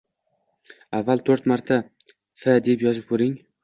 [1.01, 3.43] Avval to’rt marta F deb yozib ko’ring